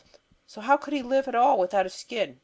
So 0.47 0.61
how 0.61 0.77
could 0.77 0.95
he 0.95 1.03
live 1.03 1.27
at 1.27 1.35
all 1.35 1.59
without 1.59 1.85
a 1.85 1.89
skin? 1.91 2.39